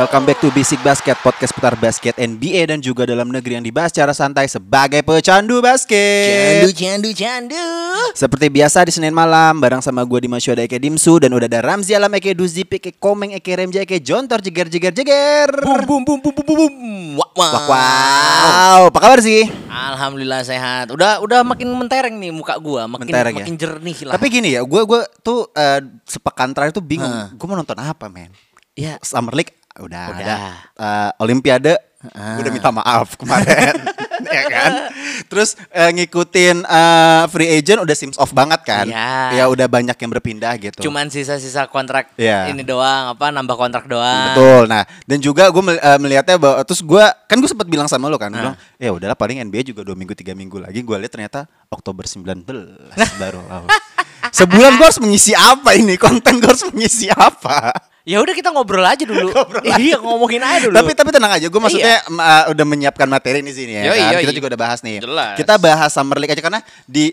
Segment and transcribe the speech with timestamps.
[0.00, 3.92] Welcome back to Basic Basket, podcast putar basket NBA dan juga dalam negeri yang dibahas
[3.92, 6.64] secara santai sebagai pecandu basket.
[6.64, 7.68] Candu, candu, candu.
[8.16, 11.60] Seperti biasa di Senin malam bareng sama gue Dimas Yoda Eke Dimsu dan udah ada
[11.60, 15.52] Ramzi Alam Eke Duzi Eke Komeng Eke Remja Eke Jontor Jeger Jeger Jeger.
[15.68, 16.74] Bum, bum, bum, bum, bum, bum, bum.
[17.20, 17.28] Wah.
[17.36, 19.52] Wah, wow, apa kabar sih?
[19.68, 20.96] Alhamdulillah sehat.
[20.96, 23.44] Udah, udah makin mentereng nih muka gua, makin Mentereng ya?
[23.44, 24.16] makin jernih lah.
[24.16, 27.28] Tapi gini ya, gue gue tuh eh, sepekan terakhir tuh bingung, Hah.
[27.36, 28.32] gue mau nonton apa men?
[28.80, 30.20] ya, Summer League udah, Udah.
[30.20, 30.34] ada
[30.76, 32.40] Eh, Olimpiade Ah.
[32.40, 33.76] udah minta maaf kemarin
[34.26, 34.72] ya kan
[35.28, 39.36] terus eh, ngikutin eh, free agent udah sims off banget kan Iya.
[39.36, 42.48] ya udah banyak yang berpindah gitu cuman sisa-sisa kontrak Iya.
[42.48, 44.32] ini doang, apa nambah kontrak doang.
[44.32, 45.60] betul nah dan juga gue
[46.00, 49.44] melihatnya bahwa terus gue kan gue sempat bilang sama lo kan bilang ya udahlah paling
[49.44, 52.48] NBA juga dua minggu tiga minggu lagi gue lihat ternyata Oktober 19
[53.14, 53.68] baru laut.
[54.28, 58.80] Sebulan gue harus mengisi apa ini konten gue harus mengisi apa Ya udah kita ngobrol
[58.82, 59.28] aja dulu.
[59.36, 60.72] Ngobrol iya, ngomongin aja dulu.
[60.72, 63.92] Tapi tapi tenang aja, gue maksudnya m- uh, udah menyiapkan materi di sini ya.
[63.92, 64.12] Yoi, kan?
[64.16, 64.22] yoi.
[64.24, 65.04] Kita juga udah bahas nih.
[65.04, 65.36] Jelas.
[65.36, 67.12] Kita bahas Summer League aja karena di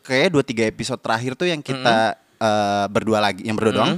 [0.00, 3.92] kayak dua tiga episode terakhir tuh yang kita uh, berdua lagi, yang berdua doang.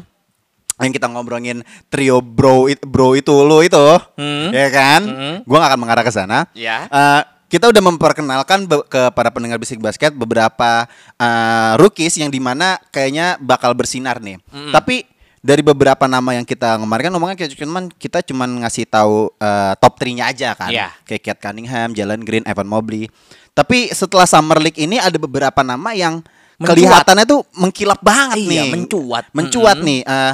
[0.80, 1.60] Yang kita ngobrolin
[1.92, 3.78] trio bro it- bro itu lo itu,
[4.16, 4.48] Hmm.
[4.48, 5.00] ya kan?
[5.04, 5.36] Hmm.
[5.44, 6.48] Gua gak akan mengarah ke sana.
[6.56, 6.88] Ya.
[6.88, 7.20] Uh,
[7.50, 10.86] kita udah memperkenalkan ke para pendengar bisik basket beberapa
[11.18, 14.38] uh, rookies yang di mana kayaknya bakal bersinar nih.
[14.48, 14.70] Hmm.
[14.70, 15.02] Tapi
[15.40, 19.72] dari beberapa nama yang kita kemarin kan ngomongnya kayak cuman kita cuman ngasih tahu uh,
[19.82, 20.70] top 3-nya aja kan.
[20.70, 20.94] Iya.
[21.02, 23.10] Kayak Cat Cunningham, Jalen Green, Evan Mobley.
[23.50, 26.22] Tapi setelah Summer League ini ada beberapa nama yang
[26.54, 26.70] Mencuat.
[26.76, 28.70] kelihatannya tuh mengkilap banget Iya, nih.
[28.70, 29.24] mencuat.
[29.34, 29.88] Mencuat Mm-mm.
[29.90, 30.00] nih.
[30.06, 30.32] uh,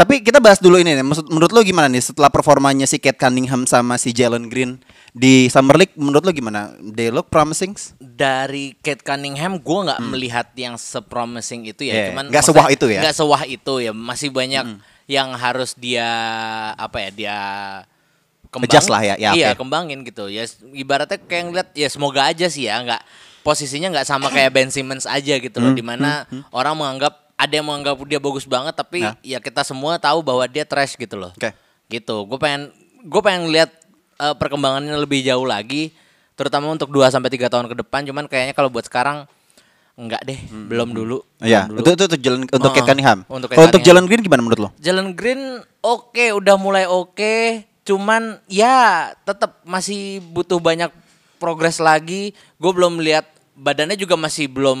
[0.00, 1.04] tapi kita bahas dulu ini nih.
[1.04, 4.80] Maksud, menurut lo gimana nih setelah performanya si Cat Cunningham sama si Jalen Green
[5.12, 6.72] di Summer League menurut lo gimana?
[6.80, 7.76] They look promising?
[8.00, 12.00] dari Kate Cunningham gue nggak melihat yang sepromising itu ya, Hmm.
[12.00, 12.92] Iya, cuman nggak sewah itu ya?
[12.96, 13.02] Hmm.
[13.04, 14.64] Nggak sewah itu ya, masih banyak
[15.08, 16.08] yang harus dia
[16.76, 17.36] apa ya dia
[18.50, 19.62] Adjust lah ya, ya, iya oke.
[19.62, 20.42] kembangin gitu ya
[20.74, 23.02] ibaratnya kayak ngeliat ya semoga aja sih ya nggak
[23.46, 27.52] posisinya nggak sama kayak Ben Simmons aja gitu Hmm, loh di mana orang menganggap ada
[27.52, 29.16] yang menganggap dia bagus banget tapi Nah.
[29.20, 31.56] ya kita semua tahu bahwa dia trash gitu loh Oke.
[31.88, 32.68] gitu gue pengen
[33.00, 33.72] gue pengen lihat
[34.16, 35.96] eh, perkembangannya lebih jauh lagi
[36.34, 39.24] terutama untuk 2 sampai tiga tahun ke depan cuman kayaknya kalau buat sekarang
[39.94, 41.80] enggak deh belum dulu Iya, belum dulu.
[41.82, 43.18] itu itu untuk Jalen untuk Oh, Cat Cunningham.
[43.26, 43.80] untuk Kalau untuk.
[43.80, 44.68] Jalen Green gimana menurut lo?
[44.76, 45.42] Jalen Green
[45.80, 47.36] oke udah mulai oke
[47.80, 48.76] cuman ya
[49.22, 50.88] tetap masih butuh banyak
[51.36, 54.80] progres lagi gue belum lihat badannya juga masih belum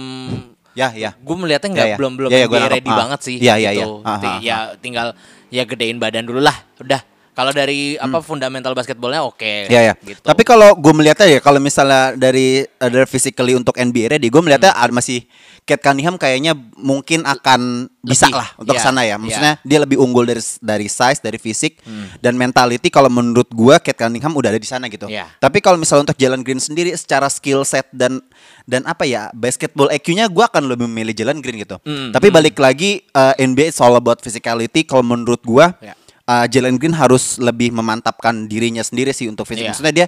[0.72, 1.10] Ya, ya.
[1.12, 1.96] gue melihatnya nggak Ya, ya.
[1.98, 2.96] belum belum Ya, ya, ready Ah.
[2.96, 4.00] banget sih Ya, ya, gitu.
[4.00, 4.06] ya.
[4.06, 5.08] Ah, Ti- ah, ya tinggal
[5.50, 7.02] ya gedein badan dulu lah udah
[7.40, 9.72] kalau dari apa fundamental basketballnya oke Hmm.
[9.72, 9.94] Ya ya.
[9.98, 10.20] gitu.
[10.20, 14.38] Tapi kalau gue melihatnya ya kalau misalnya dari uh, dari physically untuk NBA ready, gue
[14.38, 14.92] melihatnya Hmm.
[14.92, 15.24] masih
[15.62, 19.14] Cat Cunningham kayaknya mungkin akan bisa Lebih, lah untuk ya, sana ya.
[19.14, 19.16] ya.
[19.16, 22.10] Maksudnya dia lebih unggul dari dari size, dari fisik Hmm.
[22.18, 22.88] dan mentality.
[22.88, 25.06] Kalau menurut gue Cat Cunningham udah ada di sana gitu.
[25.06, 25.30] Ya.
[25.38, 28.18] Tapi kalau misalnya untuk Jalen Green sendiri secara skill set dan
[28.66, 31.78] dan apa ya basketball IQ-nya gue akan lebih memilih Jalen Green gitu.
[31.80, 34.82] Hmm, Tapi balik lagi uh, NBA it's all about physicality.
[34.82, 35.94] Kalau menurut gue Ya.
[36.30, 39.66] Uh, Jalen Green harus lebih memantapkan dirinya sendiri sih untuk fisik.
[39.66, 39.70] Iya.
[39.74, 40.06] Maksudnya dia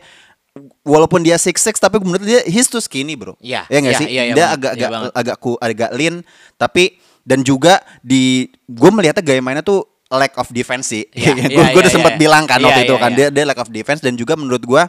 [0.87, 3.35] walaupun dia six six tapi menurut dia he's too skinny bro.
[3.43, 4.09] Iya, Ya nggak iya, sih?
[4.09, 5.13] iya, iya dia banget, agak iya agak banget.
[5.19, 6.15] agak ku agak lean
[6.55, 6.85] tapi
[7.27, 11.09] dan juga di gue melihatnya gaya mainnya tuh lack of defense sih.
[11.11, 12.21] Iya, gue iya, udah iya, sempat iya.
[12.21, 13.19] bilang kan Iya, waktu itu iya, kan iya.
[13.19, 14.83] dia dia lack of defense dan juga menurut gue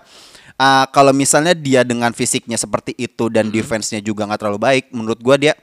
[0.59, 3.57] uh, kalau misalnya dia dengan fisiknya seperti itu dan Mm-hmm.
[3.57, 5.53] defense-nya juga nggak terlalu baik, menurut gue dia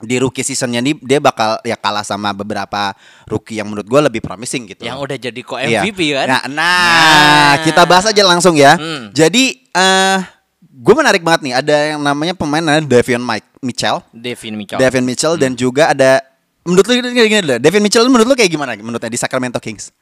[0.00, 4.20] di rookie seasonnya nih dia bakal ya kalah sama beberapa rookie yang menurut gue lebih
[4.20, 4.82] promising gitu.
[4.82, 5.82] yang udah jadi Iya.
[5.82, 8.74] MVP kan Nah, nah, kita bahas aja langsung ya.
[8.74, 9.10] Hmm.
[9.10, 10.18] Jadi eh
[10.62, 14.00] gue menarik banget nih ada yang namanya pemain namanya Davion Mike Mitchell.
[14.10, 16.24] Devin Mitchell Davion Mitchell dan juga ada
[16.62, 17.56] menurut lu gini, gini dulu.
[17.58, 19.92] Davion Mitchell menurut lu kayak gimana menurutnya di Sacramento Kings?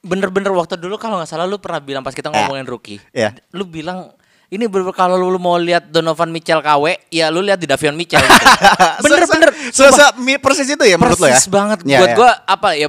[0.00, 2.48] bener-bener waktu dulu kalau nggak salah lu pernah bilang pas kita Ya.
[2.48, 3.36] ngomongin rookie Ya.
[3.52, 4.08] lu bilang
[4.50, 8.18] ini bener kalau lu mau lihat Donovan Mitchell KW ya lu lihat di Davion Mitchell
[8.18, 8.46] gitu.
[9.06, 10.04] bener So- bener So, so,
[10.42, 11.38] persis itu ya menurut lu ya?
[11.38, 12.16] persis banget Ya, buat ya.
[12.18, 12.88] gua apa ya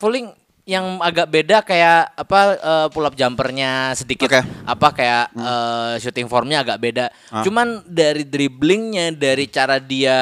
[0.00, 0.32] paling
[0.64, 4.40] yang agak beda kayak apa eh, pull up jumpernya sedikit Oke.
[4.64, 7.08] apa kayak eh, shooting formnya agak beda.
[7.28, 7.40] Ah.
[7.40, 10.18] Cuman dari dribblingnya, dari cara dia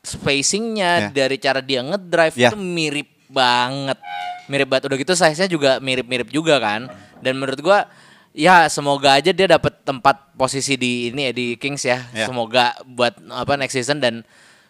[0.00, 1.08] spacingnya, Ya.
[1.12, 2.50] dari cara dia ngedrive Ya.
[2.50, 3.98] itu mirip banget,
[4.46, 4.84] mirip banget.
[4.86, 6.86] Udah gitu size-nya juga mirip-mirip juga kan.
[7.18, 7.86] Dan menurut gua
[8.32, 12.06] ya semoga aja dia dapat tempat posisi di ini ya di Kings ya.
[12.10, 12.26] Ya.
[12.26, 14.22] Semoga buat apa next season dan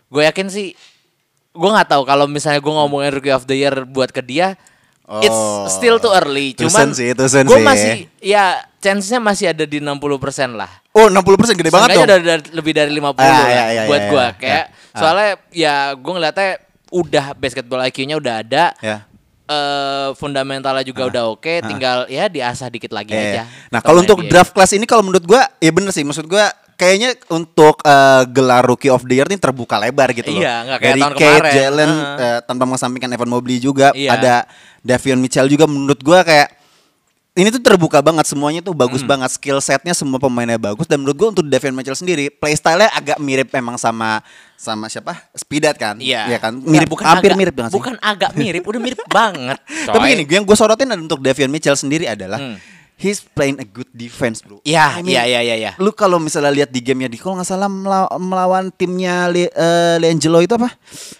[0.08, 0.72] gue yakin sih
[1.50, 4.54] gue nggak tahu kalau misalnya gue ngomongin rookie of the year buat ke dia
[5.18, 5.66] it's Oh.
[5.66, 7.58] still too early cuman gue sih.
[7.60, 9.98] masih ya chance-nya masih ada di 60%
[10.54, 12.06] lah Oh 60% gede banget dong.
[12.06, 14.38] udah, udah lebih dari 50 Ah, lah iya, iya, buat iya, gue iya.
[14.38, 14.94] kayak Ya.
[14.94, 16.50] soalnya ya gue ngeliatnya
[16.90, 19.09] udah basketball IQ-nya udah ada Ya.
[19.50, 23.42] Eh fundamentalnya juga udah oke tinggal ya diasah dikit lagi Iya, aja.
[23.68, 24.30] Nah, kalau untuk NBA.
[24.30, 26.02] draft class ini kalau menurut gua ya bener sih.
[26.02, 30.38] Maksud gua kayaknya untuk eh, gelar rookie of the year ini terbuka lebar gitu loh.
[30.38, 31.52] Iya, kayak Dari tahun Kate, kemarin.
[31.52, 32.16] Jalen Heeh.
[32.20, 34.10] eh, tanpa mengesampingkan Evan Mobley juga, Iya.
[34.12, 34.34] ada
[34.80, 36.48] Davion Mitchell juga menurut gua kayak
[37.32, 38.80] ini tuh terbuka banget semuanya tuh Hmm.
[38.80, 42.90] bagus banget skill setnya semua pemainnya bagus dan menurut gua untuk Davion Mitchell sendiri playstyle-nya
[42.90, 44.18] agak mirip memang sama
[44.54, 46.26] sama siapa Spidat kan Iya.
[46.26, 47.76] Iya kan mirip bukan hampir agak- mirip banget sih.
[47.76, 49.58] Bukan agak mirip, udah mirip banget.
[49.86, 50.10] Tapi coy.
[50.12, 52.58] gini, yang gue sorotin untuk Davion Mitchell sendiri adalah Hmm.
[52.96, 54.60] he's playing a good defense, bro.
[54.60, 55.72] Iya, iya, iya, iya, iya.
[55.76, 59.96] Lu kalau misalnya lihat di gamenya di kalau nggak salah melaw- melawan timnya Le, eh,
[59.96, 60.68] Leangelo itu apa?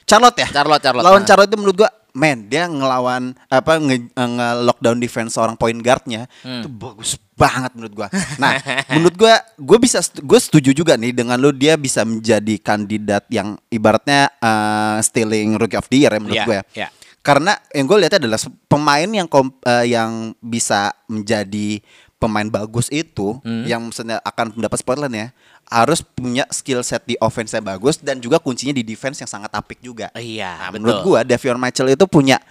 [0.05, 0.49] Charlotte ya?
[0.51, 1.01] Charlotte, Charlotte.
[1.03, 1.27] Lawan Nah.
[1.27, 6.27] Charlotte itu menurut gua, man, dia ngelawan apa nge, eh, lockdown defense seorang point guardnya
[6.41, 6.61] Hmm.
[6.61, 8.09] itu bagus banget menurut gua.
[8.37, 8.53] Nah,
[8.95, 13.57] menurut gua, gue bisa gue setuju juga nih dengan lu dia bisa menjadi kandidat yang
[13.67, 16.59] ibaratnya eh, stealing rookie of the year ya menurut Iya, gue.
[16.77, 16.89] iya.
[17.21, 21.81] Karena yang gue lihat adalah pemain yang kom- eh, yang bisa menjadi
[22.17, 23.65] pemain bagus itu Hmm.
[23.65, 23.89] yang
[24.21, 25.29] akan mendapat spotlight ya
[25.71, 29.49] harus punya skill set di offense yang bagus dan juga kuncinya di defense yang sangat
[29.51, 30.11] apik juga.
[30.13, 30.75] Iya, Nah, betul.
[30.75, 32.43] menurut gua Davion Mitchell itu punya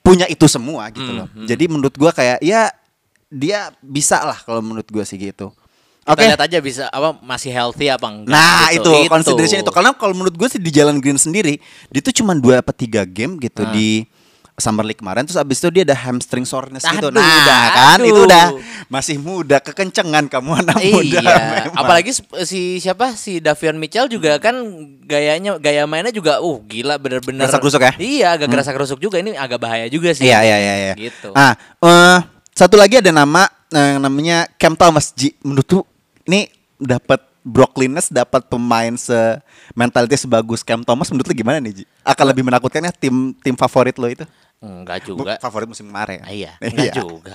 [0.00, 1.28] punya itu semua gitu Hmm, loh.
[1.40, 2.68] Jadi menurut gua kayak ya
[3.26, 5.54] dia bisa lah kalau menurut gua sih gitu.
[6.04, 6.26] Kita Oke.
[6.28, 8.28] lihat aja bisa apa masih healthy apa enggak.
[8.28, 8.92] Nah gitu.
[8.92, 11.56] itu, consideration itu karena kalau menurut gue sih di Jalan Green sendiri
[11.88, 13.72] dia tuh cuma dua apa tiga game gitu Hmm.
[13.72, 14.04] di
[14.54, 17.08] Summer League kemarin terus abis itu dia ada hamstring soreness gitu.
[17.08, 18.44] Aduh, Nah udah, kan itu udah
[18.94, 21.18] masih muda kekencengan kamu anak muda.
[21.18, 21.34] Iya,
[21.66, 21.74] memang.
[21.74, 22.10] apalagi
[22.46, 24.54] si siapa si Davion Mitchell juga kan
[25.02, 27.92] gayanya gaya mainnya juga uh gila bener-bener Gerasa kerusuk ya?
[27.98, 30.30] Iya, agak gerasa kerusuk juga ini agak bahaya juga sih.
[30.30, 30.74] Iya iya iya.
[30.78, 30.94] iya.
[30.94, 31.34] Gitu.
[31.34, 32.18] Ah eh,
[32.54, 35.34] satu lagi ada nama eh, yang namanya Cam Thomas Ji.
[35.42, 35.82] Menurut tuh
[36.24, 36.46] ini
[36.78, 39.12] dapat Brooklynness dapat pemain se
[39.76, 41.84] mentality sebagus Cam Thomas menurut lu gimana nih Ji?
[42.00, 44.24] Akan lebih menakutkan ya tim tim favorit lo itu?
[44.64, 45.36] Enggak juga.
[45.44, 46.24] Favorit musim kemarin.
[46.24, 46.94] Ah, iya, enggak Iya.
[46.96, 47.34] juga.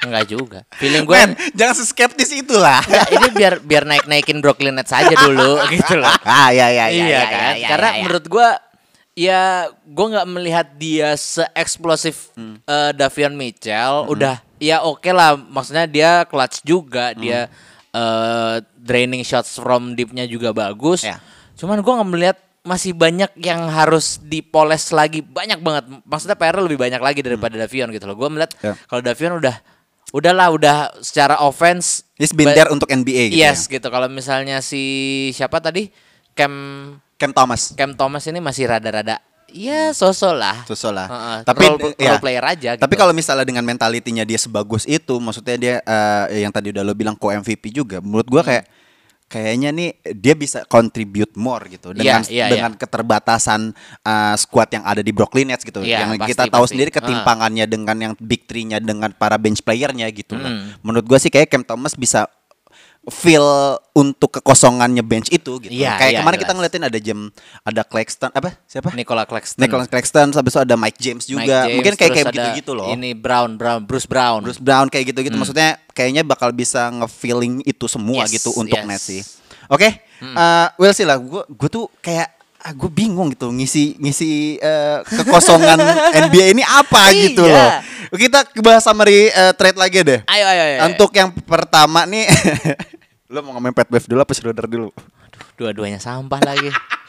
[0.00, 0.60] Enggak juga.
[0.74, 2.78] Feeling gue Men, jangan seskeptis itulah.
[2.80, 6.10] Enggak, ini biar biar naik-naikin Brooklyn Nets aja dulu gitu loh.
[6.22, 6.84] ah ya ya ya.
[6.88, 7.32] iya ya, kan?
[7.32, 8.02] ya, ya, Karena ya, ya.
[8.02, 8.48] menurut gua
[9.12, 9.40] ya
[9.84, 12.60] gua nggak melihat dia se-eksplosif Hmm.
[12.60, 14.06] eh, Davion Mitchell.
[14.06, 17.18] Udah ya oke lah, maksudnya dia clutch juga, Hmm.
[17.18, 17.40] dia
[17.90, 21.02] eh, draining shots from deep-nya juga bagus.
[21.02, 21.18] Ya.
[21.54, 25.84] Cuman gua nggak melihat masih banyak yang harus dipoles lagi, banyak banget.
[26.04, 28.14] Maksudnya PR lebih banyak lagi daripada Davion gitu loh.
[28.14, 28.66] Gua melihat Hmm.
[28.66, 28.72] Ya.
[28.84, 29.56] kalau Davion udah
[30.10, 33.78] udahlah udah secara offense He's been there untuk NBA gitu yes ya.
[33.78, 33.86] gitu.
[33.92, 34.82] Kalau misalnya si
[35.36, 35.92] siapa tadi
[36.34, 36.52] Cam
[37.18, 37.74] Cam Thomas.
[37.74, 39.18] Cam Thomas ini masih rada-rada
[39.52, 40.56] ya sosok lah.
[40.68, 41.08] Susul lah.
[41.08, 42.14] Heeh, Tapi role, ya.
[42.14, 42.70] role player aja.
[42.76, 43.00] Tapi gitu.
[43.00, 47.16] kalau misalnya dengan mentalitinya dia sebagus itu, maksudnya dia eh, yang tadi udah lo bilang
[47.16, 48.64] co MVP juga, menurut gua Hmm.
[49.28, 53.72] Kayak kayaknya nih dia bisa contribute more gitu dengan Iya, iya, dengan keterbatasan
[54.04, 55.80] eh, squad yang ada di Brooklyn Nets gitu.
[55.84, 56.72] Iya, yang pasti, kita tahu pasti.
[56.76, 60.36] sendiri ketimpangannya dengan yang big three-nya dengan para bench playernya gitu.
[60.36, 60.76] Hmm.
[60.84, 62.28] Menurut gua sih kayak Cam Thomas bisa
[63.08, 65.72] feel untuk kekosongannya bench itu gitu.
[65.72, 66.56] Iya, kayak iya, kemarin kita jelas.
[66.60, 67.18] ngeliatin ada jam
[67.64, 68.92] ada Claxton apa siapa?
[68.92, 69.64] Nicola Claxton.
[69.64, 71.58] Nicholas Claxton, habis itu ada Mike James Mike juga.
[71.64, 72.88] James, Mungkin kayak kayak gitu-gitu loh.
[72.92, 74.44] Ini Brown, Brown, Bruce Brown.
[74.44, 75.34] Bruce Brown kayak gitu-gitu.
[75.34, 78.86] Maksudnya kayaknya bakal bisa nge-feeling itu semua Yes, gitu untuk yes.
[78.86, 79.22] Nets sih.
[79.72, 79.88] Oke,
[80.20, 81.16] eh, well sih lah.
[81.20, 82.37] Gue tuh kayak
[82.68, 85.80] ah, gue bingung gitu ngisi ngisi eh, kekosongan
[86.28, 87.20] NBA ini apa Iya.
[87.24, 87.70] gitu loh.
[88.10, 90.20] Kita bahas summary eh, trade lagi deh.
[90.26, 90.78] Ayo, ayo, ayo.
[90.86, 92.28] Untuk yang pertama nih,
[93.32, 94.92] lo mau ngomongin Pat Bev dulu apa Schroeder dulu?
[95.56, 96.68] dua-duanya sampah lagi.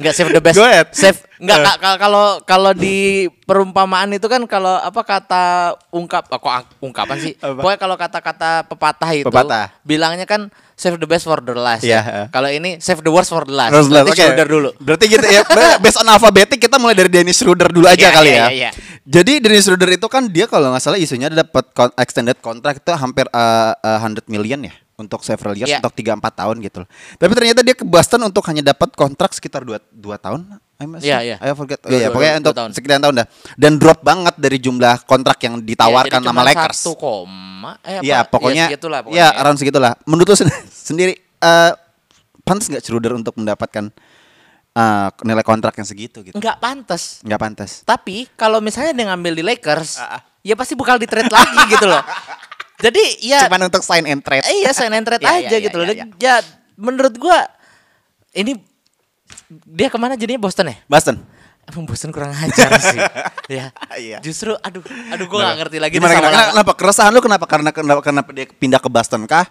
[0.00, 0.56] Enggak save the best.
[0.56, 0.88] Go ahead.
[0.90, 1.64] Save enggak Eh.
[1.68, 5.44] Kak, Kak, kalau kalau di perumpamaan itu kan kalau apa kata
[5.92, 7.32] ungkap ah, kok ungkapan sih?
[7.36, 7.60] Apa?
[7.60, 9.76] Pokoknya kalau kata-kata pepatah itu Pepatah.
[9.84, 11.84] bilangnya kan save the best for the last.
[11.84, 12.00] Iya.
[12.00, 12.22] ya.
[12.32, 13.76] Kalau ini save the worst for the last.
[13.76, 14.16] Berarti oke.
[14.16, 14.70] Schroeder dulu.
[14.80, 15.44] Berarti gitu ya.
[15.84, 18.48] Based on alfabetik kita mulai dari Dennis Schroeder dulu aja Iya, kali iya, ya.
[18.48, 18.70] iya, iya.
[19.04, 21.68] Jadi Dennis Schroeder itu kan dia kalau nggak salah isunya dapat
[22.00, 25.80] extended kontrak itu hampir uh, uh, 100 million ya untuk several years Iya.
[25.80, 26.88] untuk 3 4 tahun gitu loh.
[27.16, 30.40] Tapi ternyata dia ke Boston untuk hanya dapat kontrak sekitar 2 2 tahun.
[30.76, 31.26] I must Iya, say.
[31.26, 31.36] iya.
[31.38, 31.76] I forget.
[31.78, 32.70] Dua- Iya, dua- pokoknya dua- untuk dua tahun.
[32.72, 33.26] sekian tahun dah.
[33.54, 36.78] Dan drop banget dari jumlah kontrak yang ditawarkan Iya, jadi sama Lakers.
[36.78, 37.72] Satu koma.
[37.82, 38.02] Eh, apa?
[38.02, 39.26] Iya, pokoknya Ya, segitulah ya pokoknya.
[39.36, 39.92] around segitulah.
[40.04, 40.48] Menurut lu sen-
[40.88, 41.72] sendiri eh
[42.42, 43.92] pantas nggak Schroeder untuk mendapatkan
[44.70, 46.32] eh, nilai kontrak yang segitu gitu?
[46.32, 47.20] Nggak pantas.
[47.20, 47.70] Nggak pantas.
[47.82, 50.20] Tapi kalau misalnya dia ngambil di Lakers, Ah, ah.
[50.40, 52.00] ya pasti bakal di trade lagi gitu loh.
[52.80, 54.40] Jadi ya Cuman untuk sign and trade.
[54.42, 55.86] eh, iya sign and trade Ya, aja ya, gitu ya, loh.
[55.86, 56.34] ya, Dan ya
[56.74, 57.44] menurut gua
[58.32, 58.56] ini
[59.62, 60.76] dia ke mana jadinya Boston ya?
[60.84, 61.20] Boston.
[61.62, 62.98] Emang Boston kurang ajar sih.
[63.56, 63.70] ya.
[63.92, 64.18] Iya.
[64.20, 68.00] Justru aduh aduh gua nggak ngerti lagi Gimana, kenapa, kenapa keresahan lu kenapa karena kenapa,
[68.00, 69.44] kenapa dia pindah ke Boston kah?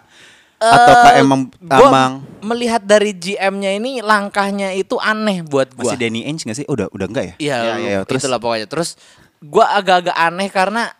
[0.56, 5.88] Atau Eh, emang gua emang melihat dari GM-nya ini langkahnya itu aneh buat gua.
[5.88, 6.66] masih Danny Ainge nggak sih?
[6.66, 7.34] Udah udah enggak ya?
[7.38, 8.66] Iya, Iya, lu- iya, terus itulah pokoknya.
[8.66, 9.00] Terus
[9.40, 10.92] gua agak-agak aneh karena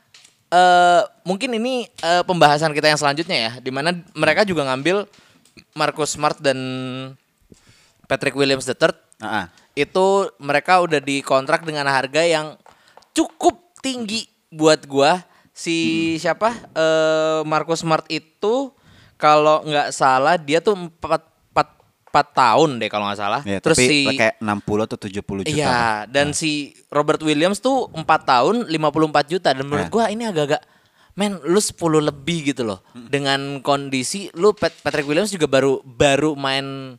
[0.51, 5.07] eh mungkin ini eh, pembahasan kita yang selanjutnya ya, di mana mereka juga ngambil
[5.75, 6.59] Marcus Smart dan
[8.11, 9.47] Patrick Williams III Ah, ah.
[9.77, 12.57] itu mereka udah dikontrak dengan harga yang
[13.13, 15.21] cukup tinggi buat gua.
[15.53, 16.57] Si siapa?
[16.73, 18.73] Eh Marcus Smart itu
[19.21, 21.30] kalau nggak salah dia tuh 4
[22.11, 23.41] 4, tahun deh kalau nggak salah.
[23.47, 25.55] Ya, Terus tapi si kayak 60 atau 70 juta.
[25.55, 25.79] Iya,
[26.11, 29.95] dan si Robert Williams tuh 4 tahun 54 juta dan menurut Nah.
[29.95, 30.63] gua ini agak-agak
[31.15, 32.83] men lu 10 lebih gitu loh.
[32.95, 36.99] Dengan kondisi lu Pat- Patrick Williams juga baru baru main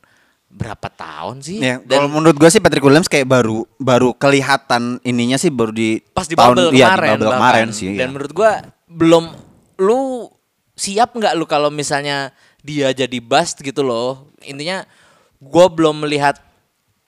[0.52, 1.64] berapa tahun sih?
[1.64, 5.72] Ya, dan kalau menurut gue sih Patrick Williams kayak baru baru kelihatan ininya sih baru
[5.72, 7.90] di pas di tahun bubble iya, kemarin, di bubble kemarin sih.
[7.96, 8.12] Dan iya.
[8.12, 8.52] menurut gua
[8.92, 9.24] belum
[9.80, 10.28] lu
[10.76, 14.28] siap nggak lu kalau misalnya dia jadi bust gitu loh.
[14.44, 14.84] Intinya
[15.42, 16.38] gua belum melihat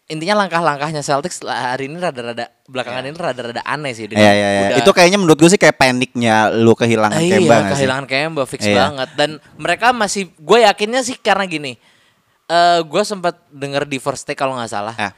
[0.04, 4.06] intinya langkah-langkahnya Celtics lah hari ini rada-rada belakangan ini rada-rada aneh sih.
[4.06, 4.62] Iya iya iya.
[4.68, 7.72] udah- Itu kayaknya menurut gue sih kayak paniknya lu kehilangan Ah, Kemba iya, sih?
[7.72, 8.76] kehilangan Kemba fix Iya.
[8.84, 11.74] banget dan mereka masih gue yakinnya sih karena gini.
[12.44, 14.94] eh gue sempat denger di first take kalau nggak salah.
[14.94, 15.14] Ah.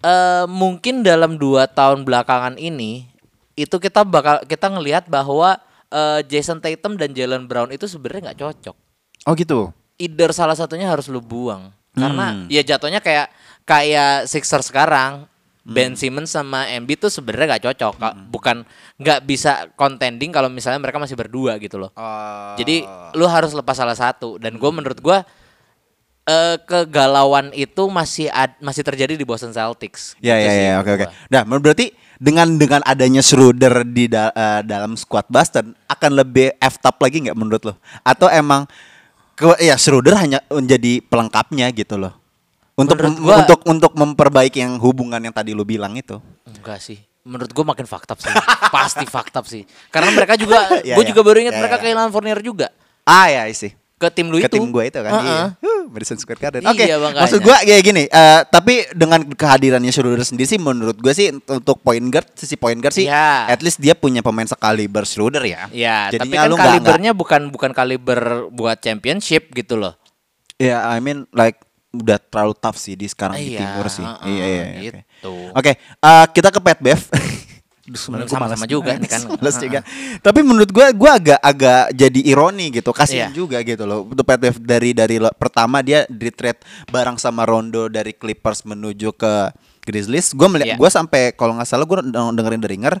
[0.00, 3.10] eh mungkin dalam dua tahun belakangan ini
[3.54, 5.58] itu kita bakal kita ngelihat bahwa
[5.90, 8.76] eh, Jason Tatum dan Jalen Brown itu sebenarnya nggak cocok.
[9.24, 9.74] Oh gitu.
[9.96, 12.46] Either salah satunya harus lu buang karena Hmm.
[12.50, 13.30] ya jatuhnya kayak
[13.62, 15.30] kayak Sixers sekarang.
[15.64, 15.72] Hmm.
[15.72, 18.14] Ben Simmons sama Embiid tuh sebenarnya nggak cocok, Kak.
[18.28, 18.68] bukan
[19.00, 21.88] nggak bisa contending kalau misalnya mereka masih berdua gitu loh.
[22.60, 22.84] Jadi
[23.16, 25.18] lu harus lepas salah satu dan gue menurut gue
[26.24, 30.16] eh kegalauan itu masih ad- masih terjadi di Boston Celtics.
[30.20, 31.06] Ya Gitu ya ya oke oke.
[31.28, 36.76] Nah, berarti dengan dengan adanya Schroeder di da- eh, dalam squad Boston akan lebih f
[36.80, 37.74] up lagi nggak menurut lo?
[38.00, 38.64] Atau emang
[39.34, 42.14] ke ya Schroeder hanya menjadi pelengkapnya gitu loh.
[42.74, 46.18] Untuk mem- gua- untuk untuk memperbaiki yang hubungan yang tadi lu bilang itu.
[46.42, 46.98] Enggak sih.
[47.22, 48.28] Menurut gue makin fakta sih.
[48.74, 49.62] Pasti fakta sih.
[49.88, 51.08] Karena mereka juga, Ya, gue ya.
[51.08, 51.82] juga baru ingat Ya, mereka ya.
[51.82, 52.68] kehilangan Fournier juga
[53.02, 53.72] Ah ya sih.
[54.04, 54.54] Ke tim lu Ke itu.
[54.54, 55.10] tim gue itu kan.
[55.10, 55.24] Heeh.
[55.24, 55.44] Iya.
[55.58, 56.60] Huh, Madison Square Garden.
[56.60, 56.84] Iya, Oke.
[56.94, 57.22] makanya.
[57.22, 61.80] maksud gue kayak gini, eh, tapi dengan kehadirannya Schroeder sendiri sih menurut gue sih untuk
[61.80, 63.48] point guard sisi point guard sih Iya.
[63.48, 65.66] at least dia punya pemain sekaliber Schroeder ya.
[65.70, 69.96] Ya, tapi Jadinya kan lu kalibernya bukan bukan kaliber buat championship gitu loh.
[70.54, 71.58] Ya, I mean like
[71.90, 74.02] udah terlalu tough sih di sekarang di Iya, timur sih.
[74.02, 74.98] heeh, iya, iya, iya, gitu.
[75.54, 77.00] Oke, Oke, eh, kita ke Pat Bev.
[77.92, 79.20] Sama-sama juga nih kan.
[79.60, 79.84] Juga.
[80.26, 82.88] Tapi menurut gua gua agak agak jadi ironi gitu.
[82.90, 83.36] Kasihan Iya.
[83.36, 84.08] juga gitu loh.
[84.08, 89.52] Bev dari dari lo- pertama dia di trade bareng sama Rondo dari Clippers menuju ke
[89.82, 90.32] Grizzlies.
[90.32, 90.80] Gua melihat Iya.
[90.80, 92.94] gua sampai kalau nggak salah gua deng- dengerin The Ringer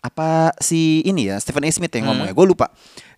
[0.00, 1.70] apa si ini ya Stephen A.
[1.70, 2.16] Smith yang Hmm.
[2.16, 2.32] ngomongnya.
[2.32, 2.66] Gue lupa.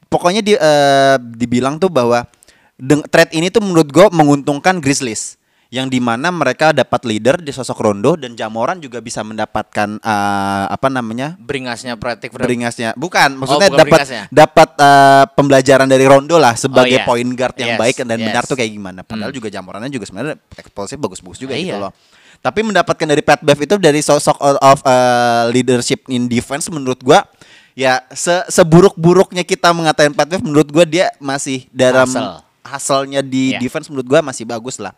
[0.05, 2.27] Pokoknya di eh, dibilang tuh bahwa
[2.75, 5.39] deng- trade ini tuh menurut gue menguntungkan Grizzlies
[5.75, 10.65] yang di mana mereka dapat leader di sosok Rondo dan Jamoran juga bisa mendapatkan eh,
[10.71, 14.23] apa namanya Beringasnya Patrick beringasnya bukan maksudnya bukan dapat beringasnya.
[14.31, 17.05] dapat eh, pembelajaran dari Rondo lah sebagai Oh, iya.
[17.05, 18.25] point guard yang Yes, baik dan yes.
[18.25, 19.37] benar tuh kayak gimana padahal Hmm.
[19.37, 21.83] juga Jamorannya juga sebenarnya eksplosif bagus-bagus juga Ah, gitu iya.
[21.83, 21.93] loh
[22.39, 27.27] tapi mendapatkan dari Pat Bev itu dari sosok of, eh, leadership in defense menurut gua
[27.73, 32.39] ya se seburuk-buruknya kita mengatain Pat Bev menurut gua dia masih dalam Hustle.
[32.63, 33.59] hasilnya di Iya.
[33.59, 34.95] defense menurut gua masih bagus lah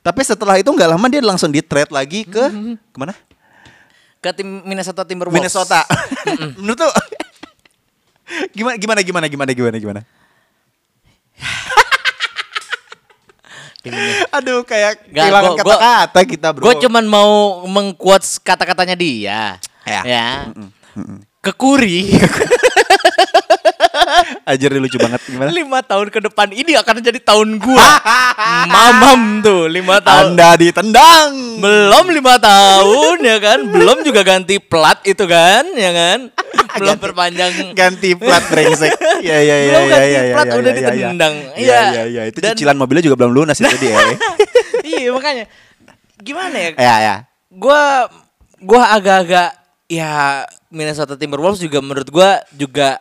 [0.00, 2.74] tapi setelah itu nggak lama dia langsung di trade lagi ke Hmm.
[2.78, 3.14] ke mana
[4.18, 5.38] ke tim Minnesota Timberwolves.
[5.38, 5.80] Minnesota.
[6.58, 6.90] Menurut tuh
[8.50, 10.00] gimana gimana gimana gimana gimana gimana?
[14.36, 16.64] Aduh kayak Nggak, kehilangan kata-kata kita bro.
[16.66, 19.56] Gue cuman mau mengquotes kata-katanya dia.
[19.86, 20.02] Ya.
[20.04, 20.28] Ya.
[21.40, 22.10] Kekuri.
[24.50, 25.48] Ajar lucu banget gimana?
[25.48, 27.88] lima tahun ke depan ini akan jadi tahun gua.
[28.74, 30.34] Mamam tuh lima tahun.
[30.34, 31.30] Anda ditendang.
[31.58, 36.18] Belum lima tahun ya kan, belum juga ganti plat itu kan, ya kan,
[36.78, 37.72] belum perpanjang.
[37.72, 38.94] ganti plat brengsek.
[39.20, 40.22] Iya iya iya Belum iya ganti iya.
[40.30, 41.34] plat, iya, udah iya, ditendang.
[41.34, 41.80] Iya Iya.
[41.88, 42.22] iya iya.
[42.26, 43.98] Itu Dan- cicilan mobilnya juga belum lunas itu dia.
[44.84, 45.44] iya makanya,
[46.16, 46.70] gimana ya?
[46.74, 47.16] Ya ya.
[47.48, 48.06] Gua,
[48.58, 49.50] gua agak-agak
[49.88, 53.00] ya Minnesota Timberwolves juga menurut gua juga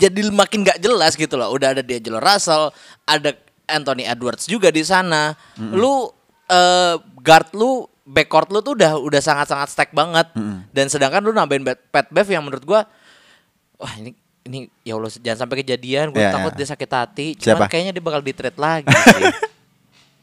[0.00, 1.50] jadi makin gak jelas gitu loh.
[1.50, 2.72] Udah ada D'Angelo Russell,
[3.04, 5.36] ada Anthony Edwards juga di sana.
[5.54, 6.08] Lu
[6.46, 10.32] eh, guard lu, backcourt lu tuh udah udah sangat-sangat stack banget.
[10.68, 12.82] Dan sedangkan lu nambahin Pat- Bev yang menurut gua
[13.76, 16.10] wah ini ini ya Allah jangan sampai kejadian.
[16.10, 16.58] Gue Iya, takut iya.
[16.58, 17.26] dia sakit hati.
[17.34, 17.64] Cuman Siapa?
[17.68, 19.24] kayaknya dia bakal di trade lagi sih.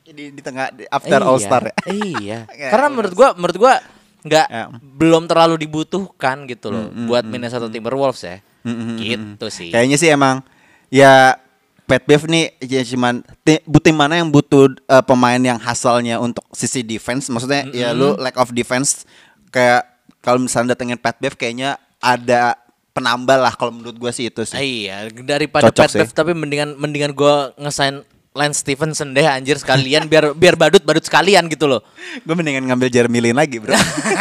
[0.08, 1.74] Di, di tengah di- after Iya, All Star ya.
[1.86, 2.40] Iya.
[2.58, 3.74] Ya, Karena menurut gua menurut gua
[4.20, 4.68] nggak Ya.
[4.74, 8.42] belum terlalu dibutuhkan gitu loh Mm, mm, buat mm, Minnesota Timberwolves ya.
[8.68, 9.70] Mm, mm, mm, Gitu sih.
[9.72, 10.44] Kayaknya sih emang
[10.92, 11.40] ya
[11.88, 16.84] Pat Bev nih ya cuman tim mana yang butuh uh, pemain yang hasilnya untuk sisi
[16.84, 19.08] defense maksudnya ya lu lack of defense
[19.56, 19.88] kayak
[20.20, 22.60] kalau misalnya datengin Pat Bev kayaknya ada
[22.92, 24.58] penambah lah kalau menurut gua sih itu sih.
[24.60, 26.00] Iya, daripada Cocok Pat sih.
[26.04, 28.04] Bev tapi mendingan mendingan gua ngesain
[28.38, 31.82] Lance Stevenson deh anjir sekalian biar biar badut-badut sekalian gitu loh.
[32.22, 33.74] Gue mendingan ngambil Jeremy Lin lagi, Bro.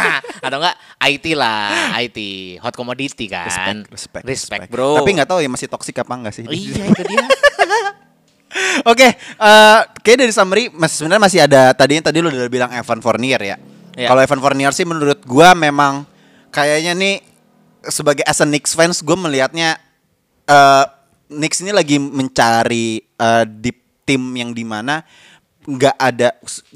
[0.47, 2.19] Atau enggak IT lah, IT
[2.65, 3.85] hot commodity kan.
[3.93, 4.97] respect, respect, bro.
[4.97, 6.49] Tapi nggak tahu ya masih toksik apa enggak sih.
[6.49, 7.27] Iya itu dia.
[8.91, 13.05] Oke, eh kayak dari summary masih sebenarnya masih ada tadinya tadi lu udah bilang Evan
[13.05, 13.57] Fournier ya.
[13.93, 14.09] Iya.
[14.09, 16.09] Kalau Evan Fournier sih menurut gua memang
[16.49, 17.21] kayaknya nih
[17.85, 19.79] sebagai as a Knicks fans gue melihatnya
[20.47, 20.85] eh
[21.27, 23.71] Knicks ini lagi mencari eh, di
[24.07, 25.03] tim yang di mana
[25.63, 26.29] nggak ada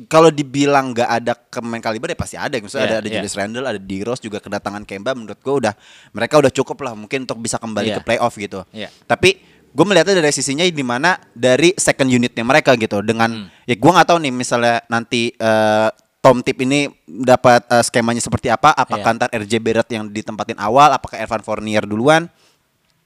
[0.04, 3.14] kalau dibilang nggak ada pemain kaliber ya pasti ada misalnya Iya, ada ada iya.
[3.22, 5.74] Julius Randle ada D Rose juga kedatangan Kemba menurut gue udah
[6.10, 7.96] mereka udah cukup lah mungkin untuk bisa kembali Iya.
[7.96, 8.90] ke playoff gitu Iya.
[9.06, 9.38] tapi
[9.70, 13.30] gue melihatnya dari sisinya di mana dari second unitnya mereka gitu dengan
[13.62, 15.88] ya gue nggak tahu nih misalnya nanti eh,
[16.20, 19.16] Tom Tip ini dapat eh, skemanya seperti apa apakah Iya.
[19.16, 22.26] ntar RJ Barrett yang ditempatin awal apakah Evan Fournier duluan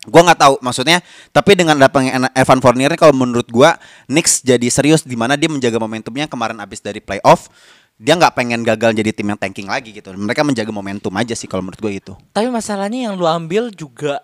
[0.06, 1.00] Gua nggak tahu maksudnya,
[1.32, 5.48] tapi dengan datangnya Evan Fournier ini kalau menurut gua Knicks jadi serius di mana dia
[5.48, 7.48] menjaga momentumnya kemarin abis dari playoff.
[7.94, 10.10] Dia nggak pengen gagal jadi tim yang tanking lagi gitu.
[10.10, 12.12] Mereka menjaga momentum aja sih kalau menurut gua itu.
[12.34, 14.18] Tapi masalahnya yang lu ambil juga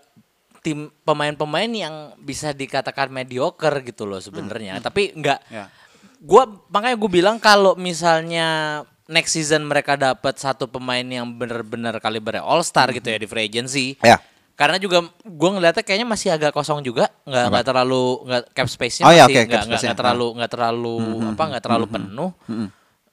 [0.60, 4.76] tim pemain-pemain yang bisa dikatakan mediocre gitu loh sebenarnya.
[4.84, 5.72] Tapi enggak Ya.
[6.20, 12.44] gua makanya gue bilang kalau misalnya next season mereka dapat satu pemain yang bener-bener kalibernya
[12.44, 13.96] all star gitu ya di free agency.
[14.04, 14.20] Ya.
[14.60, 19.08] Karena juga gue ngeliatnya kayaknya masih agak kosong juga, nggak nggak terlalu nggak cap space-nya
[19.08, 20.96] Oh iya, masih nggak cap nggak terlalu nggak terlalu
[21.26, 22.30] apa nggak terlalu penuh.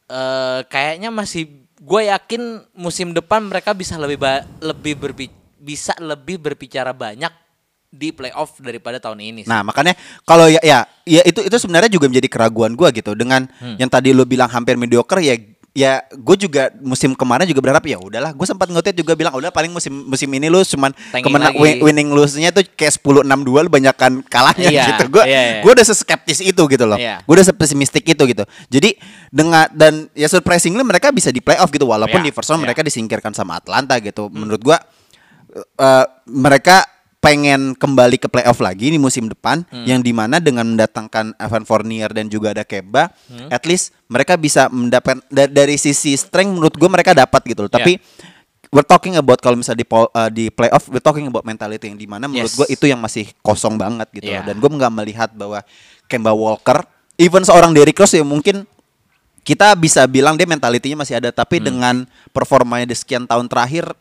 [0.08, 2.42] Eh, kayaknya masih gue yakin
[2.74, 7.32] musim depan mereka bisa lebih ba- lebih berbi- bisa lebih berbicara banyak
[7.88, 9.42] di playoff daripada tahun ini.
[9.44, 9.50] sih.
[9.50, 13.16] Nah makanya kalau ya ya ya itu itu sebenarnya juga menjadi keraguan gua gitu.
[13.16, 15.36] Dengan yang tadi lu bilang hampir mediocre ya
[15.78, 19.54] ya gue juga musim kemarin juga berharap ya udahlah gue sempat ngotot juga bilang udah
[19.54, 23.62] paling musim musim ini lu cuman kemenang win- winning lose-nya tuh kayak 10 6 2
[23.62, 25.14] lu banyakan kalahnya Iya, gitu.
[25.14, 25.62] Gue iya, iya.
[25.62, 26.98] gue udah seskeptis itu gitu loh.
[26.98, 27.22] Iya.
[27.22, 28.42] Gue udah sepesimistik itu gitu.
[28.74, 28.98] Jadi
[29.30, 32.74] dengan dan ya surprisingly mereka bisa di playoff gitu walaupun Iya, di first round iya.
[32.74, 34.34] mereka disingkirkan sama Atlanta gitu.
[34.34, 34.82] Menurut gua
[35.54, 36.97] eh, mereka
[37.28, 39.84] pengen kembali ke playoff lagi di musim depan Hmm.
[39.84, 43.52] yang di mana dengan mendatangkan Evan Fournier dan juga ada Kemba, Hmm.
[43.52, 47.72] at least mereka bisa mendapat da- dari sisi strength menurut gue mereka dapat gitu loh.
[47.72, 48.72] Tapi Iya.
[48.72, 52.08] we're talking about kalau misalnya di eh, di playoff we're talking about mentality yang di
[52.08, 52.56] mana menurut Yes.
[52.56, 54.40] gue itu yang masih kosong banget gitu loh.
[54.40, 54.48] Iya.
[54.48, 55.60] Dan gue nggak melihat bahwa
[56.08, 56.80] Kemba Walker,
[57.20, 58.64] even seorang Derrick Rose ya mungkin
[59.44, 63.92] kita bisa bilang dia mentalitinya masih ada, tapi dengan performanya di sekian tahun terakhir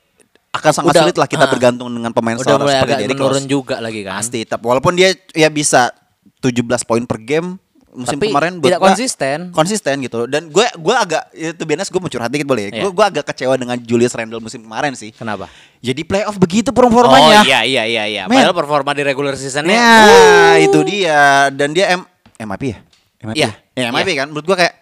[0.56, 1.50] akan sangat Udah, sulit lah kita ah.
[1.50, 3.48] bergantung dengan pemain udah mulai seperti Derrick menurun Rose.
[3.48, 4.18] juga lagi kan.
[4.18, 5.92] Pasti, tapi walaupun dia ya bisa
[6.40, 7.56] 17 poin per game
[7.90, 9.38] musim Tapi kemarin tidak gua konsisten.
[9.50, 12.82] konsisten gitu dan gue gue agak itu biasa gue mau curhat dikit boleh ya Iya.
[12.84, 15.48] gue gue agak kecewa dengan Julius Randle musim kemarin sih Kenapa?
[15.80, 18.22] jadi playoff begitu performanya Oh iya iya iya iya.
[18.28, 19.80] Padahal performa di regular seasonnya.
[19.80, 22.04] Nah, itu dia dan dia M
[22.36, 22.78] MIP ya
[23.24, 23.88] MIP Iya, ya?
[23.88, 24.16] Ya, MIP iya.
[24.20, 24.74] kan menurut gue kayak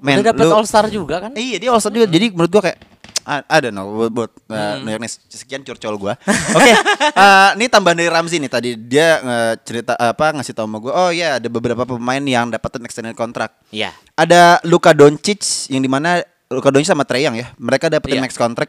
[0.00, 1.36] men Udah dapat All Star juga kan?
[1.36, 2.08] Iya dia All Star juga.
[2.08, 2.78] Jadi menurut gua kayak
[3.24, 4.84] I, I don't know buat, buat uh, Hmm.
[4.84, 6.14] New sekian curcol gua.
[6.56, 6.72] Oke,
[7.16, 10.92] uh, ini tambahan dari Ramzi nih tadi dia uh, cerita apa ngasih tahu sama gua.
[10.92, 13.56] Oh ya ada beberapa pemain yang dapat extended kontrak.
[13.72, 13.96] Iya.
[14.14, 16.20] Ada Luka Doncic yang di mana
[16.52, 17.48] Luka Doncic sama Trey Young ya.
[17.56, 18.24] Mereka dapetin Iya.
[18.28, 18.68] max kontrak.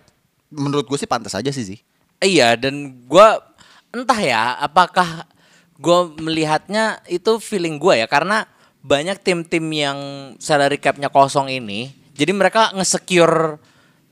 [0.50, 1.80] Menurut gue sih pantas aja sih sih.
[2.24, 3.44] Iya dan gua
[3.92, 5.28] entah ya apakah
[5.76, 8.48] gua melihatnya itu feeling gua ya karena
[8.80, 9.98] banyak tim-tim yang
[10.40, 13.60] salary cap-nya kosong ini jadi mereka nge-secure